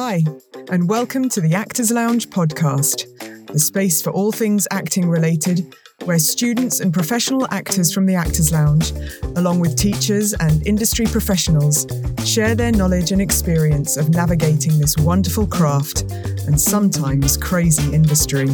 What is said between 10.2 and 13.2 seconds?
and industry professionals, share their knowledge and